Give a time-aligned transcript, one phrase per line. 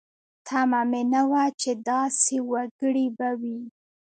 [0.47, 3.59] تمه مې نه وه چې داسې وګړي به وي.